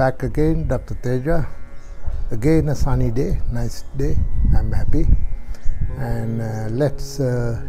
back 0.00 0.22
again, 0.22 0.66
Dr. 0.66 0.94
Teja. 1.02 1.46
Again, 2.30 2.70
a 2.70 2.74
sunny 2.74 3.10
day, 3.10 3.38
nice 3.52 3.84
day. 3.98 4.16
I'm 4.56 4.72
happy. 4.72 5.04
And 5.98 6.40
uh, 6.40 6.68
let's 6.70 7.20
uh, 7.20 7.60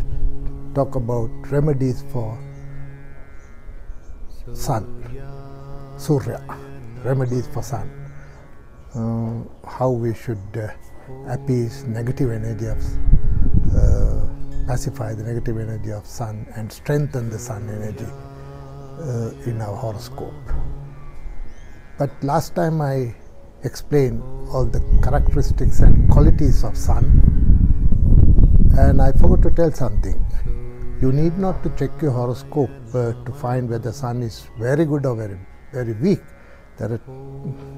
talk 0.73 0.95
about 0.95 1.27
remedies 1.51 2.05
for 2.13 2.39
sun, 4.53 4.87
Surya. 5.97 6.39
Remedies 7.03 7.47
for 7.47 7.61
sun. 7.61 7.91
Uh, 8.95 9.43
how 9.67 9.89
we 9.89 10.13
should 10.13 10.39
uh, 10.55 10.71
appease 11.27 11.83
negative 11.83 12.31
energy 12.31 12.67
of, 12.67 12.79
uh, 13.75 14.23
pacify 14.67 15.13
the 15.13 15.23
negative 15.23 15.57
energy 15.57 15.91
of 15.91 16.07
sun 16.07 16.47
and 16.55 16.71
strengthen 16.71 17.29
the 17.29 17.37
sun 17.37 17.67
energy 17.67 18.07
uh, 19.03 19.49
in 19.49 19.59
our 19.59 19.75
horoscope. 19.75 20.31
But 22.01 22.23
last 22.23 22.55
time 22.55 22.81
I 22.81 23.13
explained 23.63 24.23
all 24.51 24.65
the 24.65 24.79
characteristics 25.03 25.81
and 25.81 26.09
qualities 26.09 26.63
of 26.63 26.75
sun 26.75 27.03
and 28.75 28.99
I 28.99 29.11
forgot 29.11 29.43
to 29.43 29.51
tell 29.51 29.71
something. 29.71 30.17
You 30.99 31.11
need 31.11 31.37
not 31.37 31.61
to 31.61 31.69
check 31.77 32.01
your 32.01 32.09
horoscope 32.09 32.71
uh, 32.95 33.13
to 33.25 33.31
find 33.33 33.69
whether 33.69 33.91
sun 33.91 34.23
is 34.23 34.47
very 34.57 34.85
good 34.85 35.05
or 35.05 35.15
very 35.15 35.37
very 35.71 35.93
weak. 35.93 36.21
There 36.79 36.93
are, 36.93 37.01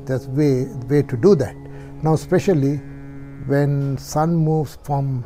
there's 0.06 0.30
way 0.30 0.68
way 0.94 1.02
to 1.02 1.18
do 1.18 1.36
that. 1.44 1.58
Now, 2.02 2.14
especially 2.14 2.76
when 3.54 3.98
sun 3.98 4.38
moves 4.38 4.78
from 4.84 5.26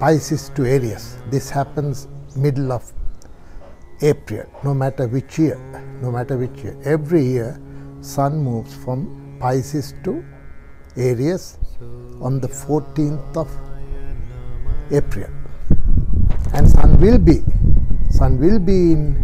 Pisces 0.00 0.50
to 0.54 0.64
Aries, 0.64 1.18
this 1.30 1.50
happens 1.50 2.08
middle 2.34 2.72
of 2.72 2.90
April, 4.02 4.44
no 4.62 4.74
matter 4.74 5.06
which 5.06 5.38
year, 5.38 5.58
no 6.02 6.10
matter 6.10 6.36
which 6.36 6.58
year. 6.62 6.76
Every 6.84 7.24
year, 7.24 7.60
sun 8.00 8.38
moves 8.38 8.74
from 8.74 9.38
Pisces 9.40 9.94
to 10.04 10.24
Aries 10.96 11.58
on 12.20 12.40
the 12.40 12.48
14th 12.48 13.36
of 13.36 13.48
April, 14.90 15.30
and 16.52 16.68
sun 16.68 17.00
will 17.00 17.18
be 17.18 17.42
sun 18.10 18.38
will 18.38 18.58
be 18.58 18.92
in 18.92 19.16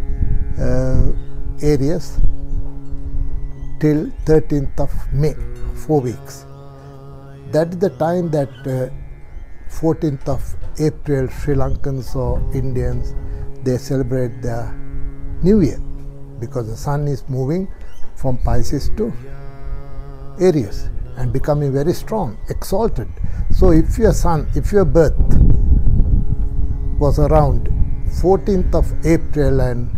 uh, 0.59 1.12
Aries 1.62 2.19
till 3.81 4.07
13th 4.27 4.81
of 4.81 5.12
May, 5.12 5.34
four 5.86 6.01
weeks. 6.01 6.45
That 7.53 7.69
is 7.69 7.79
the 7.79 7.91
time 7.91 8.31
that 8.31 8.51
uh, 8.67 8.91
14th 9.70 10.29
of 10.29 10.57
April, 10.79 11.29
Sri 11.29 11.55
Lankans 11.55 12.14
or 12.14 12.39
Indians 12.55 13.14
they 13.64 13.78
celebrate 13.78 14.42
their 14.42 14.72
New 15.42 15.60
Year 15.60 15.80
because 16.41 16.68
the 16.68 16.77
sun 16.77 17.08
is 17.08 17.28
moving 17.28 17.68
from 18.16 18.38
Pisces 18.38 18.91
to 18.96 19.12
Aries 20.41 20.88
and 21.16 21.32
becoming 21.32 21.72
very 21.72 21.92
strong, 21.92 22.38
exalted. 22.48 23.08
So, 23.50 23.72
if 23.72 23.98
your 23.98 24.12
sun, 24.12 24.48
if 24.55 24.72
your 24.72 24.84
birth 24.84 25.18
was 26.98 27.18
around 27.18 27.68
14th 28.20 28.74
of 28.74 29.06
April 29.06 29.60
and 29.60 29.90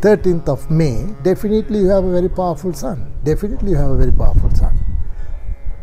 13th 0.00 0.48
of 0.48 0.70
May, 0.70 1.06
definitely 1.22 1.78
you 1.78 1.88
have 1.88 2.04
a 2.04 2.12
very 2.12 2.28
powerful 2.28 2.74
sun. 2.74 3.12
Definitely 3.24 3.70
you 3.70 3.76
have 3.76 3.90
a 3.90 3.96
very 3.96 4.12
powerful 4.12 4.50
sun. 4.54 4.78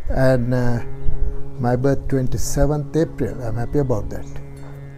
And 0.09 0.53
uh, 0.53 0.83
my 1.59 1.75
birth 1.75 2.07
27th 2.07 2.95
April, 2.95 3.41
I'm 3.41 3.55
happy 3.55 3.79
about 3.79 4.09
that. 4.09 4.25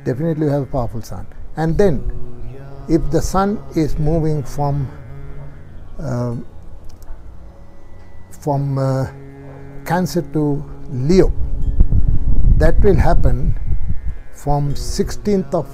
Definitely 0.05 0.47
you 0.47 0.51
have 0.51 0.63
a 0.63 0.65
powerful 0.65 1.01
sun. 1.01 1.27
And 1.55 1.77
then, 1.77 2.11
if 2.89 3.09
the 3.11 3.21
sun 3.21 3.63
is 3.75 3.97
moving 3.97 4.43
from 4.43 4.89
uh, 5.99 6.35
from 8.31 8.77
uh, 8.77 9.07
Cancer 9.85 10.21
to 10.33 10.63
Leo, 10.89 11.31
that 12.57 12.79
will 12.81 12.95
happen 12.95 13.57
from 14.33 14.73
16th 14.73 15.53
of 15.53 15.67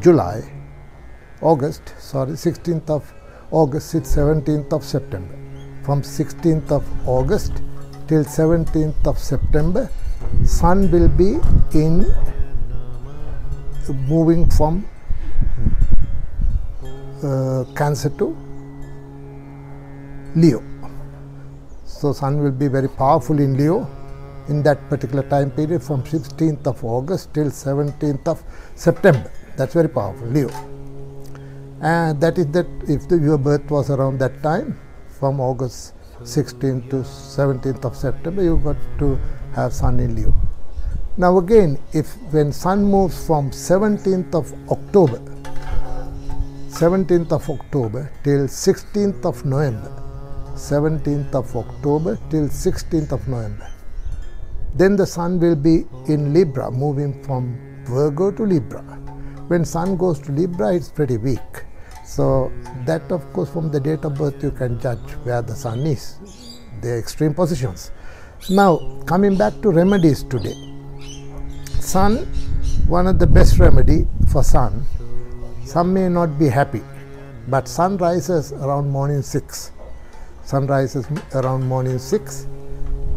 July, 0.00 0.42
August, 1.40 1.94
sorry, 1.98 2.32
16th 2.32 2.88
of 2.88 3.12
August 3.50 3.92
till 3.92 4.02
17th 4.02 4.72
of 4.72 4.84
September. 4.84 5.34
From 5.82 6.02
16th 6.02 6.70
of 6.70 7.08
August 7.08 7.62
till 8.06 8.24
17th 8.24 9.06
of 9.06 9.18
September, 9.18 9.90
Sun 10.44 10.90
will 10.90 11.08
be 11.08 11.38
in 11.72 12.04
moving 13.88 14.48
from 14.50 14.86
uh, 17.22 17.64
Cancer 17.74 18.10
to 18.10 18.36
Leo. 20.34 20.62
So, 21.84 22.12
Sun 22.12 22.42
will 22.42 22.52
be 22.52 22.68
very 22.68 22.88
powerful 22.88 23.38
in 23.38 23.56
Leo 23.56 23.88
in 24.48 24.62
that 24.62 24.88
particular 24.88 25.22
time 25.28 25.50
period 25.50 25.82
from 25.82 26.02
16th 26.02 26.66
of 26.66 26.84
August 26.84 27.34
till 27.34 27.46
17th 27.46 28.28
of 28.28 28.42
September. 28.74 29.30
That's 29.56 29.74
very 29.74 29.88
powerful, 29.88 30.26
Leo. 30.28 30.48
And 31.80 32.20
that 32.20 32.38
is 32.38 32.46
that 32.48 32.66
if 32.88 33.08
the, 33.08 33.18
your 33.18 33.38
birth 33.38 33.70
was 33.70 33.90
around 33.90 34.18
that 34.20 34.42
time, 34.42 34.78
from 35.18 35.40
August 35.40 35.94
16th 36.22 36.90
to 36.90 36.96
17th 36.96 37.84
of 37.84 37.96
September, 37.96 38.42
you 38.42 38.56
got 38.58 38.76
to 38.98 39.18
have 39.54 39.72
Sun 39.72 40.00
in 40.00 40.14
Leo. 40.14 40.47
Now 41.18 41.36
again, 41.38 41.80
if 41.92 42.14
when 42.32 42.52
Sun 42.52 42.84
moves 42.84 43.26
from 43.26 43.50
17th 43.50 44.36
of 44.36 44.54
October, 44.70 45.18
17th 46.68 47.32
of 47.32 47.50
October 47.50 48.12
till 48.22 48.46
16th 48.46 49.24
of 49.24 49.44
November, 49.44 49.90
17th 50.54 51.34
of 51.34 51.56
October 51.56 52.16
till 52.30 52.46
16th 52.46 53.10
of 53.10 53.26
November, 53.26 53.68
then 54.76 54.94
the 54.94 55.04
Sun 55.04 55.40
will 55.40 55.56
be 55.56 55.86
in 56.06 56.32
Libra, 56.32 56.70
moving 56.70 57.20
from 57.24 57.58
Virgo 57.84 58.30
to 58.30 58.44
Libra. 58.44 58.82
When 59.48 59.64
Sun 59.64 59.96
goes 59.96 60.20
to 60.20 60.30
Libra, 60.30 60.76
it's 60.76 60.88
pretty 60.88 61.16
weak. 61.16 61.64
So 62.04 62.52
that, 62.86 63.10
of 63.10 63.24
course, 63.32 63.50
from 63.50 63.72
the 63.72 63.80
date 63.80 64.04
of 64.04 64.14
birth, 64.14 64.40
you 64.40 64.52
can 64.52 64.78
judge 64.78 65.10
where 65.24 65.42
the 65.42 65.56
Sun 65.56 65.80
is, 65.80 66.60
the 66.80 66.96
extreme 66.96 67.34
positions. 67.34 67.90
Now, 68.48 69.02
coming 69.04 69.36
back 69.36 69.60
to 69.62 69.72
remedies 69.72 70.22
today. 70.22 70.67
Sun, 71.88 72.16
one 72.86 73.06
of 73.06 73.18
the 73.18 73.26
best 73.26 73.58
remedy 73.58 74.06
for 74.30 74.42
Sun. 74.44 74.84
Some 75.64 75.94
may 75.94 76.06
not 76.10 76.38
be 76.38 76.46
happy, 76.46 76.82
but 77.48 77.66
Sun 77.66 77.96
rises 77.96 78.52
around 78.52 78.90
morning 78.90 79.22
6. 79.22 79.70
Sun 80.44 80.66
rises 80.66 81.06
around 81.34 81.66
morning 81.66 81.98
6, 81.98 82.46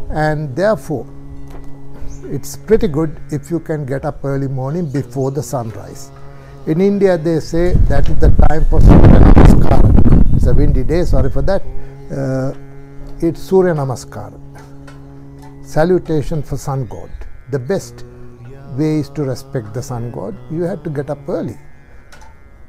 and 0.08 0.56
therefore, 0.56 1.06
it's 2.24 2.56
pretty 2.56 2.88
good 2.88 3.20
if 3.30 3.50
you 3.50 3.60
can 3.60 3.84
get 3.84 4.06
up 4.06 4.24
early 4.24 4.48
morning 4.48 4.90
before 4.90 5.30
the 5.30 5.42
sunrise. 5.42 6.10
In 6.66 6.80
India, 6.80 7.18
they 7.18 7.40
say 7.40 7.74
that 7.90 8.08
is 8.08 8.16
the 8.20 8.30
time 8.48 8.64
for 8.70 8.80
Surya 8.80 9.20
Namaskar. 9.26 10.34
It's 10.34 10.46
a 10.46 10.54
windy 10.54 10.82
day, 10.82 11.04
sorry 11.04 11.30
for 11.30 11.42
that. 11.42 11.60
Uh, 12.10 12.54
it's 13.20 13.38
Surya 13.38 13.74
Namaskar. 13.74 14.32
Salutation 15.62 16.42
for 16.42 16.56
sun 16.56 16.86
god. 16.86 17.10
The 17.50 17.58
best 17.58 18.06
way 18.72 18.98
is 19.00 19.08
to 19.10 19.22
respect 19.24 19.74
the 19.74 19.82
sun 19.82 20.10
god. 20.10 20.36
You 20.50 20.62
have 20.62 20.82
to 20.84 20.90
get 20.90 21.10
up 21.10 21.28
early. 21.28 21.58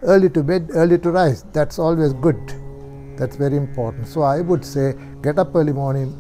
Early 0.01 0.29
to 0.31 0.43
bed, 0.43 0.69
early 0.73 0.99
to 0.99 1.11
rise. 1.11 1.43
That's 1.53 1.79
always 1.79 2.13
good. 2.13 2.37
That's 3.17 3.35
very 3.35 3.57
important. 3.57 4.07
So 4.07 4.21
I 4.21 4.41
would 4.41 4.65
say 4.65 4.95
get 5.21 5.39
up 5.39 5.55
early 5.55 5.73
morning 5.73 6.11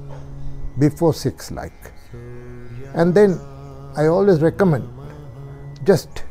before 0.79 1.13
6 1.13 1.51
like. 1.51 1.91
And 2.93 3.13
then 3.13 3.39
I 3.95 4.07
always 4.07 4.41
recommend 4.41 4.89
just 5.83 6.23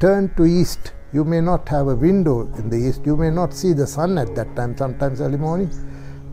turn 0.00 0.34
to 0.36 0.44
east. 0.44 0.92
You 1.12 1.24
may 1.24 1.40
not 1.40 1.68
have 1.68 1.88
a 1.88 1.94
window 1.94 2.52
in 2.56 2.68
the 2.68 2.76
east. 2.76 3.06
You 3.06 3.16
may 3.16 3.30
not 3.30 3.52
see 3.54 3.72
the 3.72 3.86
sun 3.86 4.18
at 4.18 4.34
that 4.34 4.54
time, 4.56 4.76
sometimes 4.76 5.20
early 5.20 5.38
morning. 5.38 5.70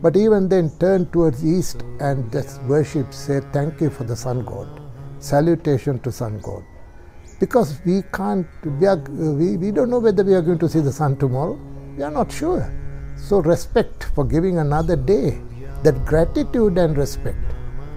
But 0.02 0.16
even 0.16 0.48
then, 0.48 0.70
turn 0.78 1.06
towards 1.06 1.44
east 1.44 1.82
and 2.00 2.30
just 2.30 2.62
worship, 2.64 3.14
say 3.14 3.40
thank 3.52 3.80
you 3.80 3.88
for 3.88 4.04
the 4.04 4.14
sun 4.14 4.44
god, 4.44 4.68
salutation 5.24 5.98
to 6.00 6.12
sun 6.12 6.38
god. 6.40 6.64
Because 7.40 7.80
we 7.84 8.02
can't, 8.12 8.46
we, 8.80 8.86
are, 8.86 8.96
we, 8.96 9.56
we 9.56 9.70
don't 9.70 9.90
know 9.90 9.98
whether 9.98 10.24
we 10.24 10.34
are 10.34 10.42
going 10.42 10.58
to 10.58 10.68
see 10.68 10.80
the 10.80 10.92
sun 10.92 11.16
tomorrow. 11.16 11.58
We 11.96 12.02
are 12.02 12.10
not 12.10 12.30
sure. 12.30 12.72
So, 13.16 13.38
respect 13.38 14.04
for 14.14 14.24
giving 14.24 14.58
another 14.58 14.96
day, 14.96 15.40
that 15.82 16.04
gratitude 16.04 16.78
and 16.78 16.96
respect 16.96 17.38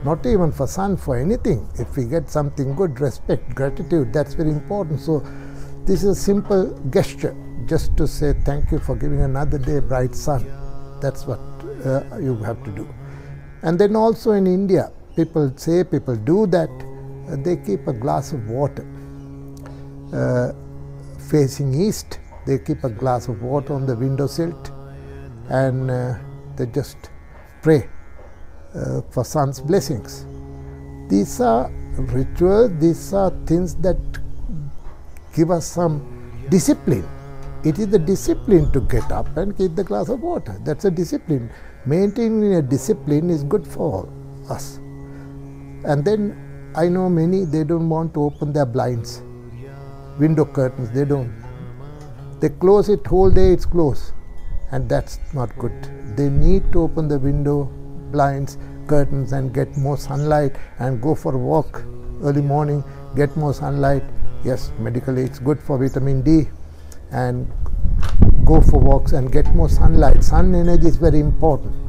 not 0.03 0.25
even 0.25 0.51
for 0.51 0.67
sun, 0.67 0.95
for 0.95 1.17
anything. 1.17 1.67
If 1.75 1.97
we 1.97 2.05
get 2.05 2.29
something 2.29 2.75
good, 2.75 2.99
respect, 3.01 3.55
gratitude, 3.55 4.13
that's 4.13 4.33
very 4.35 4.51
important. 4.51 4.99
So, 4.99 5.19
this 5.85 6.03
is 6.03 6.17
a 6.17 6.21
simple 6.21 6.77
gesture 6.89 7.35
just 7.65 7.97
to 7.97 8.07
say 8.07 8.33
thank 8.45 8.71
you 8.71 8.79
for 8.79 8.95
giving 8.95 9.21
another 9.21 9.57
day 9.57 9.79
bright 9.79 10.15
sun. 10.15 10.45
That's 11.01 11.25
what 11.25 11.39
uh, 11.85 12.17
you 12.19 12.35
have 12.37 12.63
to 12.63 12.71
do. 12.71 12.87
And 13.63 13.79
then 13.79 13.95
also 13.95 14.31
in 14.31 14.47
India, 14.47 14.91
people 15.15 15.51
say, 15.55 15.83
people 15.83 16.15
do 16.15 16.45
that, 16.47 16.69
they 17.35 17.57
keep 17.57 17.87
a 17.87 17.93
glass 17.93 18.31
of 18.31 18.47
water 18.49 18.85
uh, 20.13 20.51
facing 21.29 21.73
east, 21.73 22.19
they 22.45 22.57
keep 22.57 22.83
a 22.83 22.89
glass 22.89 23.27
of 23.27 23.41
water 23.41 23.73
on 23.73 23.85
the 23.85 23.95
window 23.95 24.27
sill 24.27 24.53
and 25.49 25.91
uh, 25.91 26.15
they 26.55 26.65
just 26.67 26.97
pray 27.61 27.89
uh, 28.75 29.01
for 29.11 29.23
sun's 29.25 29.59
blessings. 29.59 30.25
These 31.09 31.41
are 31.41 31.69
rituals, 31.97 32.71
these 32.79 33.13
are 33.13 33.31
things 33.45 33.75
that 33.75 33.97
give 35.33 35.51
us 35.51 35.65
some 35.65 36.45
discipline. 36.49 37.07
It 37.63 37.79
is 37.79 37.87
the 37.87 37.99
discipline 37.99 38.71
to 38.71 38.81
get 38.81 39.11
up 39.11 39.35
and 39.35 39.57
keep 39.57 39.75
the 39.75 39.83
glass 39.83 40.09
of 40.09 40.21
water. 40.21 40.57
That's 40.63 40.85
a 40.85 40.91
discipline. 40.91 41.49
Maintaining 41.85 42.55
a 42.55 42.61
discipline 42.61 43.29
is 43.29 43.43
good 43.43 43.65
for 43.67 44.07
us. 44.49 44.77
And 45.83 46.05
then 46.05 46.46
I 46.75 46.89
know 46.89 47.09
many, 47.09 47.45
they 47.45 47.63
don't 47.63 47.89
want 47.89 48.13
to 48.13 48.23
open 48.23 48.53
their 48.53 48.65
blinds, 48.65 49.21
window 50.19 50.45
curtains, 50.45 50.91
they 50.91 51.05
don't. 51.05 51.33
They 52.39 52.49
close 52.49 52.89
it 52.89 53.05
whole 53.07 53.31
day, 53.31 53.51
it's 53.51 53.65
closed. 53.65 54.13
And 54.71 54.89
that's 54.89 55.19
not 55.33 55.57
good. 55.57 55.73
They 56.17 56.29
need 56.29 56.71
to 56.73 56.81
open 56.81 57.07
the 57.07 57.17
window, 57.17 57.65
blinds, 58.11 58.57
curtains, 58.85 59.31
and 59.31 59.53
get 59.53 59.77
more 59.77 59.97
sunlight 59.97 60.55
and 60.79 61.01
go 61.01 61.15
for 61.15 61.33
a 61.33 61.37
walk 61.37 61.83
early 62.21 62.41
morning, 62.41 62.83
get 63.15 63.35
more 63.37 63.53
sunlight. 63.53 64.03
Yes, 64.43 64.71
medically 64.79 65.23
it's 65.23 65.39
good 65.39 65.59
for 65.59 65.77
vitamin 65.77 66.21
D 66.21 66.47
and 67.11 67.51
go 68.45 68.61
for 68.61 68.79
walks 68.79 69.13
and 69.13 69.31
get 69.31 69.47
more 69.55 69.69
sunlight. 69.69 70.23
Sun 70.23 70.53
energy 70.53 70.87
is 70.87 70.97
very 70.97 71.19
important. 71.19 71.86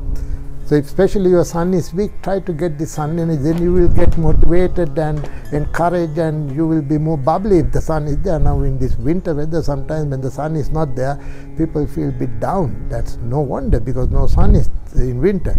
So 0.69 0.77
especially 0.77 1.31
your 1.31 1.47
sun 1.47 1.73
is 1.73 1.95
weak, 1.95 2.11
try 2.23 2.41
to 2.41 2.53
get 2.53 2.77
the 2.77 2.85
sun 2.85 3.19
energy, 3.19 3.43
then 3.43 3.63
you 3.63 3.73
will 3.73 3.89
get 3.89 4.19
motivated 4.19 4.99
and 4.99 5.19
encouraged 5.51 6.19
and 6.19 6.55
you 6.55 6.67
will 6.67 6.83
be 6.83 6.99
more 6.99 7.17
bubbly 7.17 7.61
if 7.61 7.73
the 7.73 7.81
sun 7.81 8.07
is 8.07 8.19
there. 8.19 8.39
Now 8.39 8.61
in 8.61 8.79
this 8.79 8.95
winter 8.97 9.35
weather, 9.35 9.63
sometimes 9.63 10.11
when 10.11 10.21
the 10.21 10.31
sun 10.31 10.57
is 10.57 10.69
not 10.69 10.95
there, 10.95 11.19
people 11.57 11.87
feel 11.87 12.11
a 12.11 12.13
bit 12.13 12.39
down. 12.39 12.87
That's 12.91 13.17
no 13.17 13.41
wonder 13.41 13.81
because 13.81 14.11
no 14.11 14.27
sun 14.27 14.57
is 14.57 14.69
in 14.95 15.23
winter. 15.23 15.57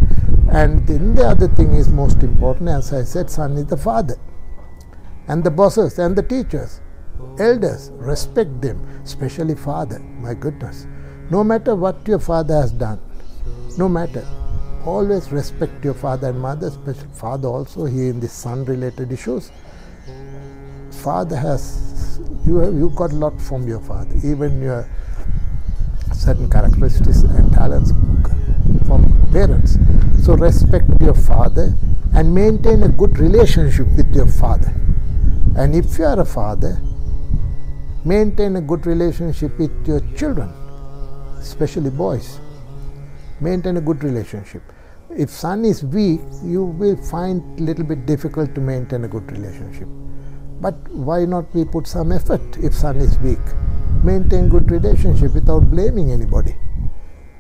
And 0.52 0.86
then 0.86 1.16
the 1.16 1.26
other 1.26 1.48
thing 1.48 1.74
is 1.74 1.88
most 1.90 2.22
important, 2.22 2.70
as 2.70 2.94
I 2.94 3.02
said, 3.02 3.32
sun 3.32 3.54
is 3.54 3.66
the 3.66 3.78
father. 3.78 4.16
And 5.28 5.44
the 5.44 5.50
bosses 5.50 5.98
and 5.98 6.16
the 6.16 6.22
teachers, 6.22 6.82
elders, 7.40 7.90
respect 7.96 8.62
them, 8.62 8.88
especially 9.04 9.56
father, 9.56 9.98
my 9.98 10.36
goodness. 10.36 10.86
No 11.32 11.44
matter 11.44 11.76
what 11.76 12.08
your 12.08 12.20
father 12.20 12.54
has 12.54 12.72
done, 12.72 13.02
no 13.76 13.90
matter 13.90 14.24
always 14.86 15.31
respect 15.31 15.84
your 15.84 15.94
father 15.94 16.30
and 16.30 16.40
mother, 16.40 16.68
especially 16.68 17.08
father 17.14 17.48
also 17.48 17.86
here 17.86 18.10
in 18.10 18.20
the 18.20 18.28
son 18.28 18.66
related 18.66 19.12
issues. 19.12 19.52
Father 20.92 21.36
has 21.36 22.20
you 22.46 22.58
have 22.58 22.74
you 22.74 22.90
got 22.96 23.12
a 23.12 23.16
lot 23.16 23.40
from 23.42 23.68
your 23.68 23.80
father, 23.80 24.16
even 24.24 24.62
your 24.62 24.90
certain 26.14 26.50
characteristics 26.50 27.22
and 27.22 27.52
talents 27.54 27.92
from 28.88 29.30
parents. 29.31 29.78
So 30.24 30.34
respect 30.34 30.90
your 31.02 31.14
father 31.14 31.74
and 32.14 32.34
maintain 32.34 32.84
a 32.84 32.90
good 32.90 33.18
relationship 33.20 33.88
with 33.96 34.14
your 34.16 34.28
father. 34.28 34.74
And 35.56 35.75
if 35.75 35.98
you 35.98 36.06
are 36.06 36.20
a 36.20 36.25
father, 36.25 36.82
maintain 38.04 38.56
a 38.56 38.62
good 38.62 38.86
relationship 38.86 39.58
with 39.58 39.88
your 39.88 40.02
children, 40.16 40.50
especially 41.40 41.90
boys 41.90 42.40
maintain 43.41 43.77
a 43.77 43.81
good 43.81 44.03
relationship. 44.03 44.62
If 45.09 45.30
sun 45.30 45.65
is 45.65 45.83
weak, 45.83 46.21
you 46.44 46.63
will 46.65 46.95
find 46.95 47.59
little 47.59 47.83
bit 47.83 48.06
difficult 48.06 48.53
to 48.56 48.62
maintain 48.62 49.03
a 49.06 49.07
good 49.07 49.31
relationship. 49.31 49.88
But 50.62 50.75
why 50.89 51.25
not 51.25 51.53
we 51.53 51.65
put 51.65 51.88
some 51.88 52.12
effort 52.12 52.41
if 52.57 52.74
sun 52.74 52.97
is 52.97 53.18
weak? 53.19 53.39
Maintain 54.03 54.50
good 54.50 54.69
relationship 54.69 55.33
without 55.33 55.71
blaming 55.71 56.12
anybody. 56.12 56.56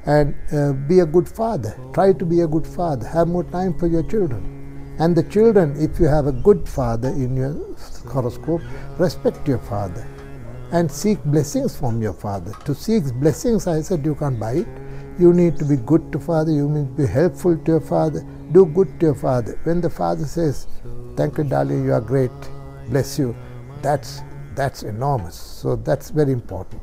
And 0.05 0.35
uh, 0.51 0.73
be 0.73 1.01
a 1.01 1.05
good 1.05 1.27
father. 1.27 1.77
Try 1.93 2.13
to 2.13 2.25
be 2.25 2.41
a 2.41 2.47
good 2.47 2.65
father. 2.65 3.07
Have 3.07 3.27
more 3.27 3.43
time 3.43 3.77
for 3.77 3.87
your 3.87 4.03
children. 4.03 4.95
And 4.97 5.15
the 5.15 5.23
children, 5.23 5.75
if 5.79 5.99
you 5.99 6.07
have 6.07 6.27
a 6.27 6.31
good 6.31 6.67
father 6.67 7.09
in 7.09 7.35
your 7.35 7.53
horoscope, 8.11 8.61
respect 8.97 9.47
your 9.47 9.59
father 9.59 10.07
and 10.71 10.91
seek 10.91 11.23
blessings 11.25 11.75
from 11.75 12.01
your 12.01 12.13
father. 12.13 12.53
To 12.65 12.75
seek 12.75 13.03
blessings, 13.15 13.67
I 13.67 13.81
said 13.81 14.05
you 14.05 14.15
can't 14.15 14.39
buy 14.39 14.53
it 14.53 14.67
you 15.19 15.33
need 15.33 15.57
to 15.57 15.65
be 15.65 15.75
good 15.75 16.11
to 16.13 16.19
father, 16.19 16.51
you 16.51 16.69
need 16.69 16.95
to 16.95 17.03
be 17.03 17.07
helpful 17.07 17.57
to 17.57 17.71
your 17.71 17.81
father, 17.81 18.25
do 18.51 18.65
good 18.65 18.99
to 18.99 19.07
your 19.07 19.15
father. 19.15 19.59
When 19.63 19.81
the 19.81 19.89
father 19.89 20.25
says, 20.25 20.67
Thank 21.15 21.37
you, 21.37 21.43
darling, 21.43 21.83
you 21.85 21.93
are 21.93 22.01
great, 22.01 22.31
bless 22.89 23.19
you, 23.19 23.35
that's 23.81 24.21
that's 24.55 24.83
enormous. 24.83 25.35
So 25.35 25.75
that's 25.75 26.09
very 26.09 26.31
important. 26.31 26.81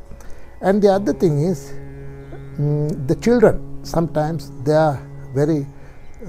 And 0.61 0.83
the 0.83 0.93
other 0.93 1.13
thing 1.13 1.43
is 1.43 1.73
mm, 2.59 3.09
the 3.09 3.17
children 3.17 3.85
sometimes 3.85 4.51
they 4.65 4.73
are 4.73 5.01
very 5.35 5.67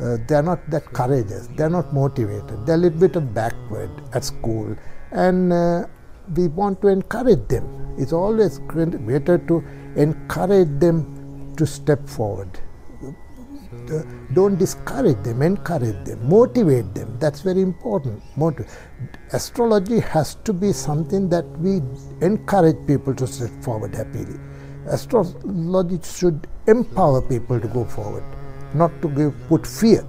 uh, 0.02 0.18
they 0.28 0.36
are 0.36 0.44
not 0.44 0.70
that 0.70 0.86
courageous, 0.94 1.48
they 1.48 1.64
are 1.64 1.70
not 1.70 1.94
motivated, 1.94 2.66
they 2.66 2.74
are 2.74 2.76
a 2.76 2.84
little 2.86 3.00
bit 3.00 3.16
of 3.16 3.34
backward 3.34 3.90
at 4.14 4.24
school, 4.24 4.76
and 5.12 5.52
uh, 5.52 5.86
we 6.36 6.48
want 6.48 6.82
to 6.82 6.88
encourage 6.88 7.48
them. 7.48 7.66
It's 7.98 8.14
always 8.14 8.60
better 8.60 9.38
to 9.38 9.64
encourage 9.96 10.80
them 10.80 11.17
to 11.58 11.66
step 11.66 12.08
forward. 12.08 12.60
Don't 14.34 14.58
discourage 14.58 15.22
them, 15.24 15.42
encourage 15.42 16.04
them, 16.06 16.28
motivate 16.30 16.94
them. 16.94 17.18
That's 17.20 17.42
very 17.42 17.62
important. 17.62 18.22
Motiv- 18.36 18.68
Astrology 19.34 20.00
has 20.00 20.36
to 20.46 20.54
be 20.54 20.72
something 20.74 21.30
that 21.30 21.46
we 21.60 21.82
encourage 22.22 22.78
people 22.88 23.14
to 23.16 23.28
step 23.28 23.52
forward 23.62 23.94
happily. 23.94 24.40
Astrology 24.88 26.00
should 26.04 26.48
empower 26.68 27.22
people 27.22 27.60
to 27.60 27.68
go 27.68 27.84
forward, 27.86 28.24
not 28.74 29.02
to 29.02 29.10
give, 29.10 29.34
put 29.48 29.68
fear. 29.68 30.06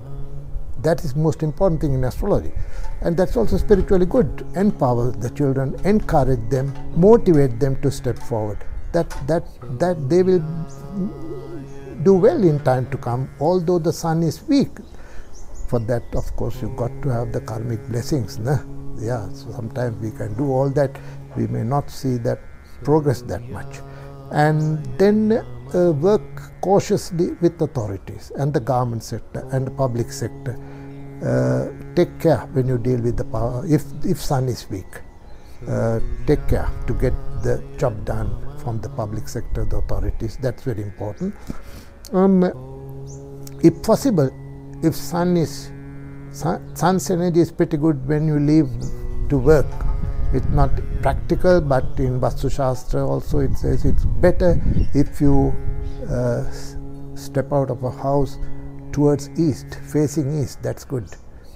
That 0.82 1.04
is 1.04 1.16
most 1.16 1.42
important 1.42 1.80
thing 1.80 1.94
in 1.94 2.04
astrology. 2.04 2.52
And 3.00 3.16
that's 3.16 3.36
also 3.36 3.56
spiritually 3.56 4.06
good. 4.06 4.46
Empower 4.54 5.10
the 5.10 5.30
children, 5.30 5.74
encourage 5.84 6.48
them, 6.48 6.72
motivate 6.94 7.58
them 7.58 7.80
to 7.82 7.90
step 7.90 8.18
forward. 8.18 8.58
That 8.92 9.10
that 9.26 9.44
that 9.80 10.08
they 10.08 10.22
will 10.22 10.42
do 12.08 12.14
well 12.14 12.42
in 12.50 12.58
time 12.60 12.86
to 12.92 12.96
come, 12.96 13.28
although 13.38 13.78
the 13.78 13.92
sun 13.92 14.22
is 14.22 14.36
weak. 14.48 14.74
For 15.68 15.80
that, 15.90 16.04
of 16.20 16.26
course, 16.36 16.62
you've 16.62 16.76
got 16.76 16.94
to 17.02 17.08
have 17.16 17.32
the 17.32 17.42
karmic 17.42 17.80
blessings. 17.88 18.38
Nah? 18.38 18.60
Yeah, 19.08 19.28
so 19.38 19.52
sometimes 19.52 19.96
we 20.04 20.10
can 20.20 20.32
do 20.42 20.46
all 20.50 20.70
that, 20.70 20.98
we 21.36 21.46
may 21.46 21.64
not 21.74 21.90
see 21.90 22.16
that 22.28 22.40
progress 22.82 23.20
that 23.32 23.42
much. 23.50 23.80
And 24.32 24.84
then 24.98 25.32
uh, 25.74 25.92
work 25.92 26.28
cautiously 26.62 27.28
with 27.42 27.60
authorities 27.60 28.32
and 28.36 28.54
the 28.54 28.60
government 28.60 29.02
sector 29.02 29.46
and 29.52 29.66
the 29.66 29.70
public 29.70 30.10
sector. 30.10 30.56
Uh, 31.30 31.68
take 31.94 32.18
care 32.20 32.42
when 32.54 32.68
you 32.68 32.78
deal 32.78 33.00
with 33.00 33.16
the 33.16 33.24
power. 33.24 33.64
If 33.66 33.84
if 34.04 34.18
sun 34.30 34.48
is 34.48 34.66
weak, 34.70 35.00
uh, 35.66 35.98
take 36.26 36.44
care 36.48 36.68
to 36.86 36.94
get 36.94 37.14
the 37.46 37.56
job 37.76 38.04
done 38.04 38.30
from 38.62 38.80
the 38.80 38.90
public 39.00 39.28
sector, 39.28 39.64
the 39.64 39.78
authorities. 39.78 40.36
That's 40.40 40.62
very 40.62 40.82
important. 40.82 41.34
Um, 42.12 42.42
if 43.62 43.82
possible, 43.82 44.30
if 44.82 44.94
sun 44.94 45.36
is 45.36 45.70
sun, 46.30 46.74
sun's 46.74 47.10
energy 47.10 47.40
is 47.40 47.52
pretty 47.52 47.76
good 47.76 48.06
when 48.08 48.26
you 48.26 48.38
leave 48.38 48.68
to 49.28 49.36
work. 49.36 49.66
It's 50.32 50.46
not 50.46 50.70
practical, 51.02 51.60
but 51.60 51.84
in 51.98 52.18
Vastu 52.20 52.50
Shastra 52.50 53.06
also 53.06 53.40
it 53.40 53.56
says 53.56 53.84
it's 53.84 54.04
better 54.04 54.60
if 54.94 55.20
you 55.20 55.54
uh, 56.08 56.50
step 57.14 57.52
out 57.52 57.70
of 57.70 57.82
a 57.82 57.90
house 57.90 58.38
towards 58.92 59.28
east, 59.38 59.78
facing 59.92 60.40
east. 60.40 60.62
That's 60.62 60.84
good. 60.84 61.08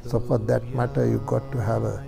So 0.04 0.20
for 0.20 0.38
that 0.38 0.64
matter, 0.74 1.06
you 1.06 1.22
got 1.26 1.50
to 1.52 1.62
have 1.62 1.84
a 1.84 2.04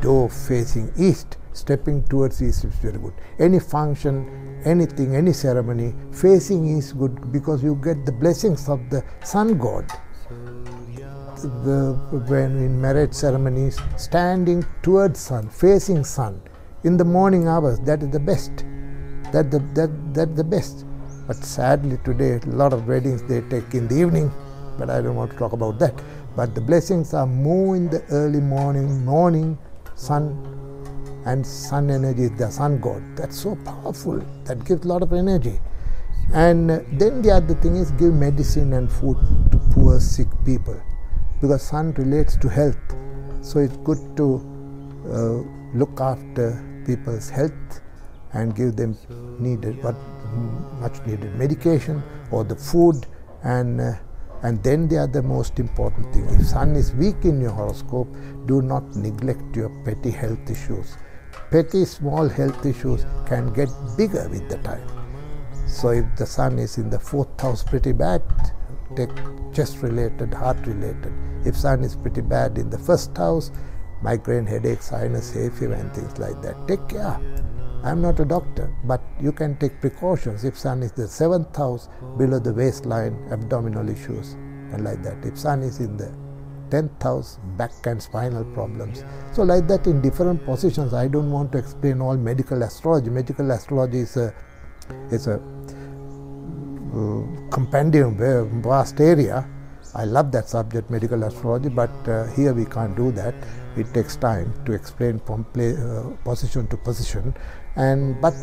door 0.00 0.28
facing 0.30 0.92
east 0.96 1.37
stepping 1.58 2.02
towards 2.04 2.42
east 2.42 2.64
is 2.64 2.74
very 2.76 2.98
good. 2.98 3.14
Any 3.38 3.60
function, 3.60 4.60
anything, 4.64 5.16
any 5.16 5.32
ceremony, 5.32 5.94
facing 6.12 6.76
is 6.76 6.92
good 6.92 7.32
because 7.32 7.62
you 7.62 7.74
get 7.76 8.06
the 8.06 8.12
blessings 8.12 8.68
of 8.68 8.88
the 8.90 9.02
sun 9.24 9.58
god. 9.58 9.86
The, 11.40 11.94
when 12.28 12.56
in 12.66 12.80
marriage 12.80 13.14
ceremonies, 13.14 13.78
standing 13.96 14.64
towards 14.82 15.20
sun, 15.20 15.48
facing 15.48 16.02
sun, 16.04 16.42
in 16.84 16.96
the 16.96 17.04
morning 17.04 17.48
hours, 17.48 17.78
that 17.80 18.02
is 18.02 18.10
the 18.10 18.20
best. 18.20 18.64
That 19.32 19.50
the 19.50 19.58
that 19.74 20.14
that 20.14 20.36
the 20.36 20.44
best. 20.44 20.84
But 21.26 21.36
sadly 21.36 21.98
today, 22.04 22.40
a 22.42 22.56
lot 22.62 22.72
of 22.72 22.88
weddings 22.88 23.22
they 23.24 23.40
take 23.42 23.74
in 23.74 23.88
the 23.88 23.96
evening. 23.96 24.32
But 24.78 24.90
I 24.90 25.00
don't 25.00 25.16
want 25.16 25.32
to 25.32 25.36
talk 25.36 25.52
about 25.52 25.78
that. 25.80 25.94
But 26.36 26.54
the 26.54 26.60
blessings 26.60 27.14
are 27.14 27.26
more 27.26 27.76
in 27.76 27.90
the 27.90 28.02
early 28.10 28.40
morning, 28.40 29.04
morning 29.04 29.58
sun 29.96 30.32
and 31.28 31.46
sun 31.46 31.90
energy, 31.90 32.24
is 32.24 32.30
the 32.38 32.50
sun 32.50 32.80
god. 32.80 33.02
That's 33.16 33.38
so 33.38 33.56
powerful. 33.64 34.18
That 34.44 34.64
gives 34.64 34.84
a 34.84 34.88
lot 34.88 35.02
of 35.02 35.12
energy. 35.12 35.58
And 36.32 36.70
then 37.00 37.22
the 37.22 37.30
other 37.30 37.54
thing 37.54 37.76
is 37.76 37.90
give 37.92 38.14
medicine 38.14 38.72
and 38.74 38.90
food 38.90 39.16
to 39.52 39.58
poor, 39.72 40.00
sick 40.00 40.28
people 40.44 40.80
because 41.40 41.62
sun 41.62 41.92
relates 41.94 42.36
to 42.36 42.48
health. 42.48 42.96
So 43.42 43.60
it's 43.60 43.76
good 43.78 43.98
to 44.16 44.26
uh, 45.06 45.76
look 45.78 46.00
after 46.00 46.46
people's 46.86 47.28
health 47.28 47.80
and 48.32 48.54
give 48.54 48.76
them 48.76 48.96
needed 49.38 49.82
what 49.82 49.96
much 50.80 51.00
needed 51.06 51.34
medication 51.36 52.02
or 52.30 52.44
the 52.44 52.56
food 52.56 53.06
and 53.42 53.80
uh, 53.80 53.92
and 54.42 54.62
then 54.62 54.86
the 54.88 54.98
other 54.98 55.22
most 55.22 55.58
important 55.58 56.12
thing 56.12 56.24
if 56.28 56.46
sun 56.46 56.76
is 56.76 56.92
weak 56.94 57.24
in 57.24 57.40
your 57.40 57.50
horoscope 57.50 58.08
do 58.46 58.60
not 58.62 58.84
neglect 58.94 59.56
your 59.56 59.70
petty 59.84 60.10
health 60.10 60.50
issues 60.50 60.96
petty 61.50 61.84
small 61.84 62.28
health 62.28 62.64
issues 62.66 63.04
can 63.26 63.52
get 63.52 63.68
bigger 63.96 64.28
with 64.28 64.48
the 64.48 64.58
time. 64.58 64.86
So 65.66 65.90
if 65.90 66.04
the 66.16 66.26
sun 66.26 66.58
is 66.58 66.78
in 66.78 66.90
the 66.90 66.98
fourth 66.98 67.40
house 67.40 67.62
pretty 67.62 67.92
bad 67.92 68.22
take 68.96 69.10
chest 69.52 69.82
related 69.82 70.32
heart 70.32 70.66
related. 70.66 71.12
If 71.44 71.56
sun 71.56 71.84
is 71.84 71.94
pretty 71.94 72.20
bad 72.20 72.58
in 72.58 72.70
the 72.70 72.78
first 72.78 73.16
house 73.16 73.50
migraine 74.02 74.46
headache 74.46 74.82
sinus 74.82 75.32
hay 75.32 75.50
fever 75.50 75.74
and 75.74 75.92
things 75.94 76.18
like 76.18 76.40
that. 76.42 76.56
Take 76.68 76.88
care. 76.88 77.20
I'm 77.84 78.00
not 78.02 78.18
a 78.20 78.24
doctor, 78.24 78.74
but 78.84 79.00
you 79.20 79.32
can 79.32 79.56
take 79.56 79.80
precautions. 79.80 80.44
If 80.44 80.58
sun 80.58 80.82
is 80.82 80.92
the 80.92 81.06
seventh 81.06 81.54
house 81.54 81.88
below 82.16 82.38
the 82.38 82.52
waistline, 82.52 83.28
abdominal 83.30 83.88
issues, 83.88 84.32
and 84.72 84.84
like 84.84 85.02
that. 85.02 85.24
If 85.24 85.38
sun 85.38 85.62
is 85.62 85.78
in 85.78 85.96
the 85.96 86.12
tenth 86.70 87.02
house, 87.02 87.38
back 87.56 87.72
and 87.86 88.02
spinal 88.02 88.44
problems. 88.44 89.04
So 89.32 89.42
like 89.42 89.66
that 89.68 89.86
in 89.86 90.00
different 90.00 90.44
positions. 90.44 90.94
I 90.94 91.08
don't 91.08 91.30
want 91.30 91.52
to 91.52 91.58
explain 91.58 92.00
all 92.00 92.16
medical 92.16 92.62
astrology. 92.62 93.10
Medical 93.10 93.50
astrology 93.50 94.00
is 94.00 94.16
a 94.16 94.34
is 95.10 95.26
a 95.26 95.34
uh, 95.34 95.38
compendium, 97.50 98.16
vast 98.62 99.00
area. 99.00 99.46
I 99.94 100.04
love 100.04 100.32
that 100.32 100.48
subject, 100.48 100.90
medical 100.90 101.22
astrology, 101.24 101.68
but 101.68 101.90
uh, 102.08 102.26
here 102.32 102.52
we 102.52 102.64
can't 102.64 102.96
do 102.96 103.12
that. 103.12 103.34
It 103.76 103.92
takes 103.94 104.16
time 104.16 104.52
to 104.66 104.72
explain 104.72 105.20
from 105.20 105.44
play, 105.44 105.76
uh, 105.76 106.10
position 106.24 106.66
to 106.68 106.76
position 106.76 107.34
and 107.76 108.20
but 108.20 108.34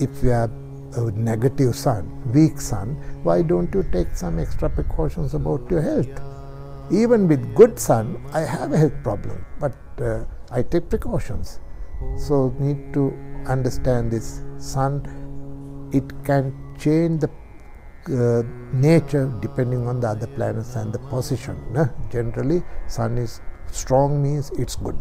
if 0.00 0.22
you 0.22 0.30
have 0.30 0.50
a 0.96 1.10
negative 1.12 1.76
sun, 1.76 2.10
weak 2.32 2.60
sun, 2.60 2.96
why 3.22 3.42
don't 3.42 3.72
you 3.72 3.84
take 3.92 4.16
some 4.16 4.38
extra 4.38 4.68
precautions 4.68 5.34
about 5.34 5.70
your 5.70 5.80
health? 5.80 6.29
Even 6.90 7.28
with 7.28 7.54
good 7.54 7.78
sun, 7.78 8.22
I 8.32 8.40
have 8.40 8.72
a 8.72 8.78
health 8.78 9.02
problem, 9.02 9.44
but 9.58 9.76
uh, 10.00 10.24
I 10.50 10.62
take 10.62 10.88
precautions. 10.88 11.60
So 12.16 12.54
need 12.58 12.92
to 12.94 13.12
understand 13.46 14.10
this 14.10 14.42
sun. 14.58 15.06
It 15.92 16.24
can 16.24 16.54
change 16.78 17.20
the 17.20 17.30
uh, 18.08 18.42
nature 18.72 19.32
depending 19.40 19.86
on 19.86 20.00
the 20.00 20.08
other 20.08 20.26
planets 20.26 20.74
and 20.76 20.92
the 20.92 20.98
position. 20.98 21.56
Generally, 22.10 22.62
sun 22.88 23.18
is 23.18 23.40
strong 23.72 24.22
means 24.22 24.50
it's 24.58 24.76
good 24.76 24.98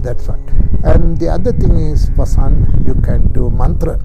that's 0.00 0.28
what 0.28 0.40
and 0.84 1.18
the 1.18 1.28
other 1.28 1.52
thing 1.52 1.76
is 1.76 2.10
for 2.16 2.26
sun 2.26 2.54
you 2.86 2.94
can 3.02 3.30
do 3.32 3.50
mantra 3.50 3.98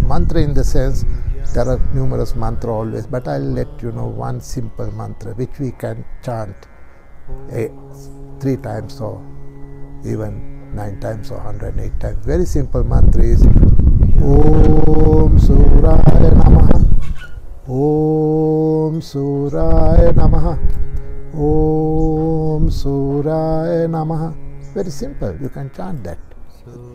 mantra 0.00 0.40
in 0.40 0.54
the 0.54 0.64
sense 0.64 1.04
there 1.54 1.68
are 1.68 1.80
numerous 1.94 2.34
mantra 2.34 2.72
always 2.72 3.06
but 3.06 3.26
i'll 3.28 3.50
let 3.60 3.68
you 3.82 3.92
know 3.92 4.06
one 4.06 4.40
simple 4.40 4.90
mantra 4.92 5.32
which 5.34 5.58
we 5.58 5.70
can 5.72 6.04
chant 6.24 6.56
a, 7.52 7.70
three 8.40 8.56
times 8.56 9.00
or 9.00 9.16
even 10.04 10.32
nine 10.74 10.98
times 11.00 11.30
or 11.30 11.38
108 11.38 12.00
times 12.00 12.24
very 12.24 12.44
simple 12.44 12.84
mantra 12.84 13.22
is 13.22 13.42
om 14.22 15.32
suryaya 15.46 16.30
namah 16.40 16.68
om 17.68 19.00
suryaya 19.00 20.12
namah 20.12 20.58
Om 21.38 22.66
Suryaya 22.68 23.86
Namaha. 23.86 24.34
Very 24.74 24.90
simple, 24.90 25.36
you 25.40 25.48
can 25.48 25.70
chant 25.70 26.02
that. 26.02 26.18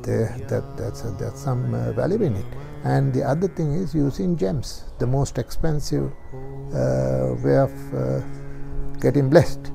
There, 0.04 0.36
that 0.50 0.76
that's, 0.76 1.02
that's 1.18 1.42
some 1.42 1.72
value 1.96 2.22
in 2.22 2.36
it. 2.36 2.46
And 2.84 3.14
the 3.14 3.24
other 3.24 3.48
thing 3.48 3.74
is 3.74 3.96
using 3.96 4.36
gems, 4.36 4.84
the 5.00 5.08
most 5.08 5.38
expensive 5.38 6.12
uh, 6.74 7.34
way 7.44 7.58
of 7.58 7.72
uh, 7.94 8.20
getting 9.00 9.30
blessed, 9.30 9.72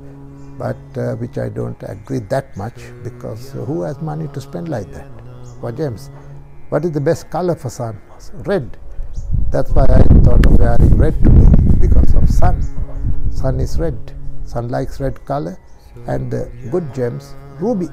but 0.59 0.77
uh, 0.97 1.15
which 1.17 1.39
I 1.39 1.49
don't 1.49 1.83
agree 1.85 2.19
that 2.29 2.55
much 2.57 2.75
because 3.03 3.53
who 3.53 3.83
has 3.83 4.01
money 4.03 4.29
to 4.35 4.41
spend 4.41 4.69
like 4.69 4.93
that 4.93 5.09
for 5.61 5.73
gems? 5.73 6.11
What 6.69 6.85
is 6.85 6.93
the 6.93 7.01
best 7.01 7.31
color 7.31 7.57
for 7.57 7.71
sun? 7.71 7.99
Red. 8.45 8.77
That's 9.51 9.71
why 9.71 9.85
I 9.85 10.03
thought 10.23 10.45
of 10.45 10.59
wearing 10.59 10.99
red 10.99 11.15
today 11.25 11.79
because 11.81 12.15
of 12.15 12.29
sun. 12.29 12.63
Sun 13.33 13.59
is 13.61 13.79
red. 13.79 13.97
Sun 14.45 14.69
likes 14.69 15.01
red 15.01 15.25
color 15.25 15.59
and 16.07 16.33
uh, 16.35 16.45
good 16.71 16.93
gems, 16.95 17.35
ruby. 17.59 17.89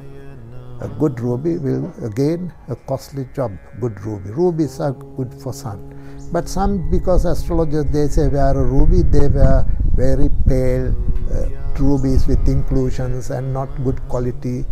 A 0.82 0.90
good 1.00 1.20
ruby 1.20 1.58
will 1.58 1.94
again 2.04 2.54
a 2.68 2.76
costly 2.76 3.28
job, 3.34 3.58
good 3.80 4.00
ruby. 4.02 4.30
Rubies 4.32 4.80
are 4.80 4.92
good 4.92 5.34
for 5.34 5.54
sun. 5.54 5.80
But 6.34 6.50
some, 6.50 6.92
because 6.92 7.26
astrologers 7.26 7.86
they 7.92 8.08
say 8.08 8.28
wear 8.28 8.52
a 8.52 8.64
ruby, 8.64 9.02
they 9.04 9.28
wear 9.30 9.66
very 9.96 10.30
pale 10.48 10.94
uh, 11.32 11.50
rubies 11.80 12.28
with 12.28 12.46
inclusions 12.48 13.30
and 13.30 13.54
not 13.54 13.70
good 13.84 14.02
quality. 14.10 14.66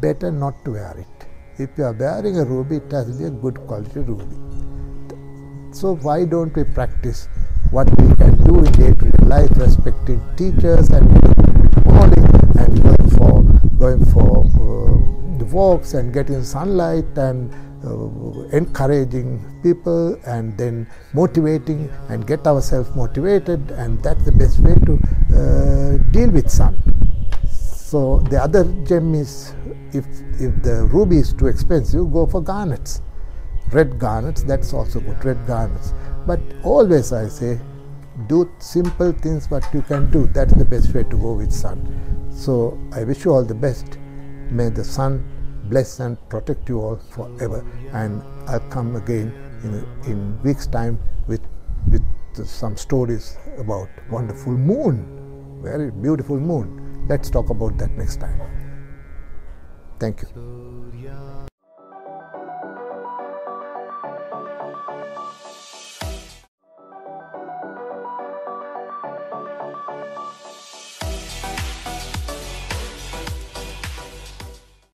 Better 0.00 0.30
not 0.30 0.64
to 0.64 0.72
wear 0.72 0.96
it. 0.96 1.26
If 1.58 1.76
you 1.76 1.84
are 1.84 1.92
wearing 1.92 2.38
a 2.38 2.44
ruby, 2.44 2.76
it 2.76 2.92
has 2.92 3.06
to 3.06 3.18
be 3.18 3.24
a 3.24 3.30
good 3.30 3.58
quality 3.66 4.00
ruby. 4.00 4.36
So 5.72 5.96
why 5.96 6.24
don't 6.24 6.54
we 6.54 6.64
practice 6.64 7.28
what 7.70 7.88
we 8.00 8.14
can 8.14 8.36
do 8.44 8.58
in 8.58 8.72
day-to-day 8.72 9.26
life, 9.26 9.50
respecting 9.56 10.20
teachers 10.36 10.88
and 10.90 11.08
calling 11.84 12.24
and 12.58 12.82
going 12.82 13.10
for 13.10 13.42
going 13.78 14.04
for 14.06 14.44
walks 15.52 15.94
and 15.94 16.12
getting 16.12 16.42
sunlight 16.42 17.16
and 17.16 17.52
uh, 17.84 18.56
encouraging 18.56 19.40
people 19.62 20.14
and 20.26 20.56
then 20.58 20.86
motivating 21.14 21.90
and 22.08 22.26
get 22.26 22.46
ourselves 22.46 22.94
motivated 22.94 23.70
and 23.72 24.02
that's 24.02 24.24
the 24.24 24.32
best 24.32 24.58
way 24.60 24.74
to 24.74 24.94
uh, 25.34 26.12
deal 26.12 26.30
with 26.30 26.50
sun. 26.50 26.76
So 27.90 28.20
the 28.30 28.40
other 28.40 28.64
gem 28.84 29.14
is 29.14 29.54
if 29.92 30.06
if 30.38 30.62
the 30.62 30.88
ruby 30.92 31.16
is 31.18 31.32
too 31.32 31.48
expensive, 31.48 32.12
go 32.12 32.26
for 32.26 32.40
garnets. 32.40 33.02
Red 33.72 33.98
garnets, 33.98 34.42
that's 34.42 34.72
also 34.72 35.00
good. 35.00 35.24
Red 35.24 35.46
garnets. 35.46 35.92
But 36.26 36.40
always 36.62 37.12
I 37.12 37.28
say, 37.28 37.58
do 38.28 38.50
simple 38.58 39.12
things 39.12 39.50
what 39.50 39.66
you 39.74 39.82
can 39.82 40.10
do. 40.10 40.26
That's 40.28 40.54
the 40.54 40.64
best 40.64 40.94
way 40.94 41.02
to 41.02 41.16
go 41.16 41.32
with 41.32 41.52
sun. 41.52 42.28
So 42.30 42.78
I 42.92 43.04
wish 43.04 43.24
you 43.24 43.32
all 43.32 43.44
the 43.44 43.54
best. 43.54 43.98
May 44.50 44.68
the 44.68 44.84
sun 44.84 45.24
bless 45.70 46.00
and 46.00 46.18
protect 46.28 46.68
you 46.68 46.80
all 46.80 46.96
forever. 46.96 47.64
And 47.92 48.22
I'll 48.48 48.68
come 48.70 48.96
again 48.96 49.32
in, 49.64 49.86
in 50.10 50.42
weeks 50.42 50.66
time 50.66 50.98
with 51.28 51.40
with 51.90 52.02
some 52.44 52.76
stories 52.76 53.36
about 53.58 53.88
wonderful 54.10 54.52
moon, 54.52 55.04
very 55.62 55.90
beautiful 55.90 56.38
moon. 56.38 57.06
Let's 57.08 57.30
talk 57.30 57.50
about 57.50 57.78
that 57.78 57.90
next 57.96 58.20
time. 58.20 58.40
Thank 59.98 60.22
you. 60.22 61.49